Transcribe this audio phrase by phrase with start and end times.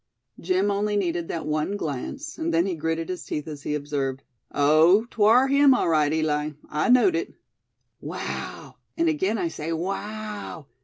[0.39, 4.23] Jim only needed that one glance, and then he gritted his teeth as he observed:
[4.51, 5.05] "Oh!
[5.11, 7.35] twar him, all right, Eli; I knowed it."
[7.99, 8.77] "Wow!
[8.97, 10.65] and again I say, wow!